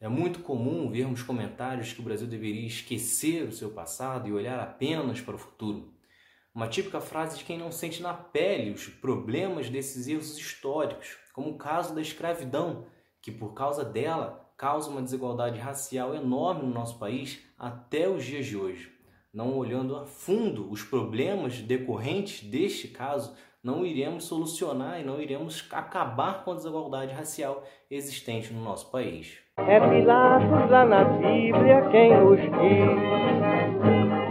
[0.00, 4.60] É muito comum vermos comentários que o Brasil deveria esquecer o seu passado e olhar
[4.60, 5.92] apenas para o futuro.
[6.54, 11.50] Uma típica frase de quem não sente na pele os problemas desses erros históricos, como
[11.50, 12.86] o caso da escravidão,
[13.20, 18.46] que por causa dela causa uma desigualdade racial enorme no nosso país até os dias
[18.46, 18.92] de hoje.
[19.34, 25.66] Não olhando a fundo os problemas decorrentes deste caso, não iremos solucionar e não iremos
[25.72, 29.38] acabar com a desigualdade racial existente no nosso país.
[29.58, 32.98] É Pilatos lá na Bíblia quem nos diz.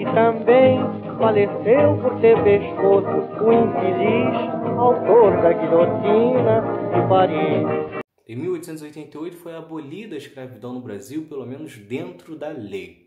[0.00, 0.80] E também
[1.18, 3.08] faleceu por ter pescoço
[3.44, 6.60] o infeliz autor da guilhotina
[6.92, 8.02] de Paris.
[8.26, 13.01] Em 1888 foi abolida a escravidão no Brasil, pelo menos dentro da lei.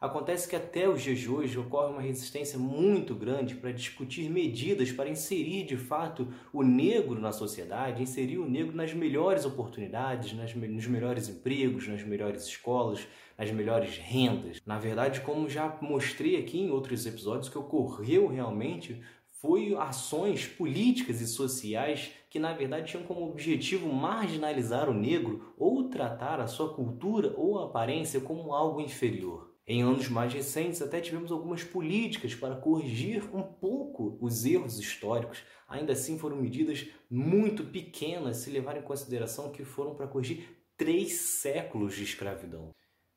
[0.00, 4.92] Acontece que até os dias de hoje ocorre uma resistência muito grande para discutir medidas
[4.92, 10.54] para inserir de fato o negro na sociedade, inserir o negro nas melhores oportunidades, nas,
[10.54, 14.62] nos melhores empregos, nas melhores escolas, nas melhores rendas.
[14.64, 19.02] Na verdade, como já mostrei aqui em outros episódios, que ocorreu realmente
[19.40, 25.88] foi ações políticas e sociais que na verdade tinham como objetivo marginalizar o negro ou
[25.88, 29.57] tratar a sua cultura ou aparência como algo inferior.
[29.70, 35.42] Em anos mais recentes, até tivemos algumas políticas para corrigir um pouco os erros históricos.
[35.68, 41.12] Ainda assim, foram medidas muito pequenas, se levar em consideração que foram para corrigir três
[41.12, 42.70] séculos de escravidão.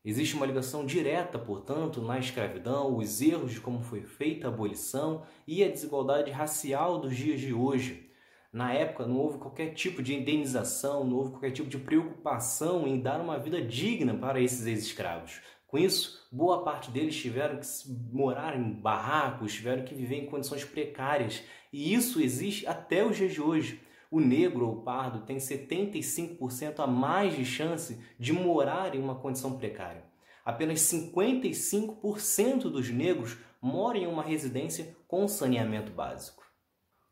[0.04, 5.24] Existe uma ligação direta, portanto, na escravidão, os erros de como foi feita a abolição
[5.48, 8.12] e a desigualdade racial dos dias de hoje.
[8.52, 13.00] Na época, não houve qualquer tipo de indenização, não houve qualquer tipo de preocupação em
[13.00, 15.40] dar uma vida digna para esses ex-escravos.
[15.72, 17.66] Com isso, boa parte deles tiveram que
[18.12, 21.42] morar em barracos, tiveram que viver em condições precárias.
[21.72, 23.82] E isso existe até os dias de hoje.
[24.12, 29.58] O negro ou pardo tem 75% a mais de chance de morar em uma condição
[29.58, 30.04] precária.
[30.44, 36.44] Apenas 55% dos negros moram em uma residência com saneamento básico.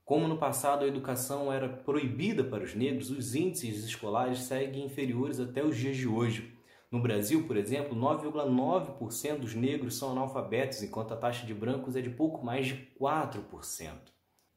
[0.03, 5.39] Como no passado a educação era proibida para os negros, os índices escolares seguem inferiores
[5.39, 6.58] até os dias de hoje.
[6.91, 12.01] No Brasil, por exemplo, 9,9% dos negros são analfabetos, enquanto a taxa de brancos é
[12.01, 13.43] de pouco mais de 4%.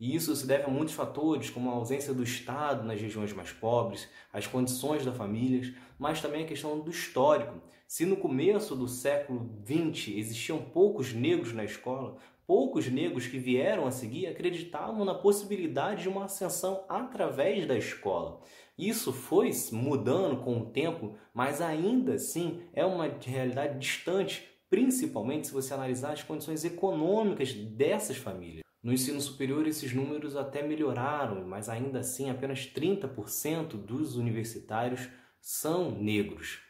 [0.00, 3.53] E isso se deve a muitos fatores, como a ausência do Estado nas regiões mais
[3.53, 7.60] pobres, as condições das famílias, mas também a questão do histórico.
[7.87, 12.16] Se no começo do século XX existiam poucos negros na escola,
[12.53, 18.43] poucos negros que vieram a seguir acreditavam na possibilidade de uma ascensão através da escola.
[18.77, 25.53] Isso foi mudando com o tempo, mas ainda assim é uma realidade distante, principalmente se
[25.55, 28.62] você analisar as condições econômicas dessas famílias.
[28.83, 35.09] No ensino superior, esses números até melhoraram, mas ainda assim apenas 30% dos universitários
[35.41, 36.61] são negros.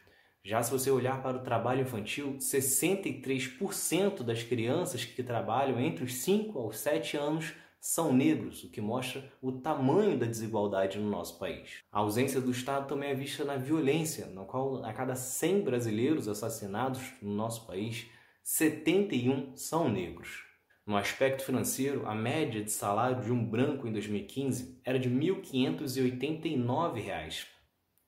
[0.45, 6.15] Já se você olhar para o trabalho infantil, 63% das crianças que trabalham entre os
[6.15, 11.39] 5 aos 7 anos são negros, o que mostra o tamanho da desigualdade no nosso
[11.39, 11.81] país.
[11.89, 16.27] A ausência do Estado também é vista na violência, na qual a cada 100 brasileiros
[16.27, 18.07] assassinados no nosso país,
[18.43, 20.43] 71 são negros.
[20.85, 25.15] No aspecto financeiro, a média de salário de um branco em 2015 era de R$
[25.15, 27.52] 1.589,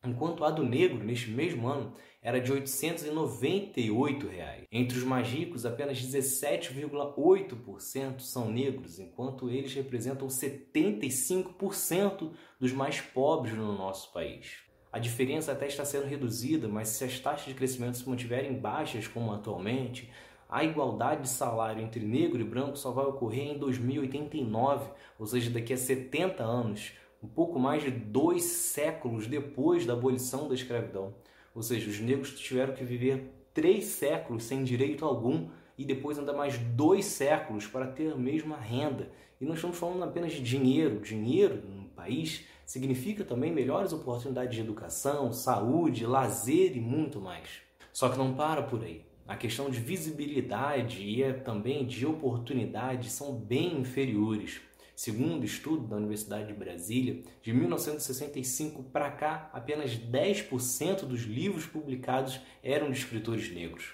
[0.07, 4.63] enquanto a do negro, neste mesmo ano, era de 898 reais.
[4.71, 13.55] Entre os mais ricos, apenas 17,8% são negros, enquanto eles representam 75% dos mais pobres
[13.55, 14.63] no nosso país.
[14.91, 19.07] A diferença até está sendo reduzida, mas se as taxas de crescimento se mantiverem baixas
[19.07, 20.09] como atualmente,
[20.49, 24.89] a igualdade de salário entre negro e branco só vai ocorrer em 2089,
[25.19, 30.47] ou seja, daqui a 70 anos, um pouco mais de dois séculos depois da abolição
[30.47, 31.13] da escravidão.
[31.53, 36.33] Ou seja, os negros tiveram que viver três séculos sem direito algum e depois ainda
[36.33, 39.09] mais dois séculos para ter a mesma renda.
[39.39, 40.99] E nós estamos falando apenas de dinheiro.
[40.99, 47.61] Dinheiro no país significa também melhores oportunidades de educação, saúde, lazer e muito mais.
[47.91, 49.05] Só que não para por aí.
[49.27, 54.61] A questão de visibilidade e é também de oportunidade são bem inferiores.
[54.95, 62.39] Segundo estudo da Universidade de Brasília, de 1965 para cá, apenas 10% dos livros publicados
[62.63, 63.91] eram de escritores negros.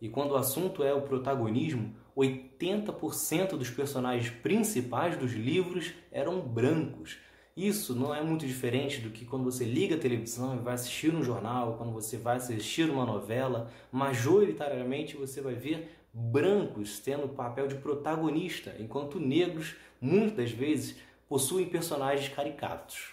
[0.00, 7.18] E quando o assunto é o protagonismo, 80% dos personagens principais dos livros eram brancos.
[7.56, 11.12] Isso não é muito diferente do que quando você liga a televisão e vai assistir
[11.12, 17.28] um jornal, quando você vai assistir uma novela, majoritariamente você vai ver brancos tendo o
[17.28, 20.96] papel de protagonista, enquanto negros, muitas vezes,
[21.28, 23.10] possuem personagens caricatos.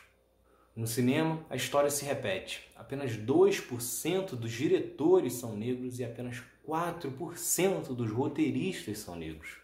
[0.74, 2.66] No cinema, a história se repete.
[2.78, 9.58] Apenas 2% dos diretores são negros e apenas 4% dos roteiristas são negros.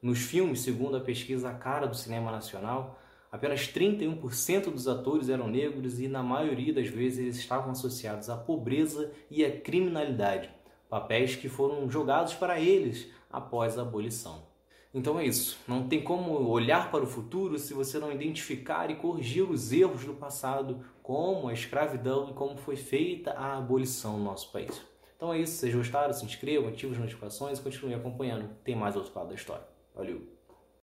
[0.00, 2.96] Nos filmes, segundo a pesquisa Cara do Cinema Nacional,
[3.32, 8.36] apenas 31% dos atores eram negros e, na maioria das vezes, eles estavam associados à
[8.36, 10.48] pobreza e à criminalidade,
[10.88, 14.46] papéis que foram jogados para eles após a abolição.
[14.92, 15.58] Então é isso.
[15.68, 20.04] Não tem como olhar para o futuro se você não identificar e corrigir os erros
[20.04, 24.80] do passado, como a escravidão e como foi feita a abolição no nosso país.
[25.16, 25.52] Então é isso.
[25.52, 28.48] Se vocês gostaram, se inscrevam, ativem as notificações e continuem acompanhando.
[28.64, 29.66] Tem mais outro lado da história.
[29.94, 30.37] Valeu!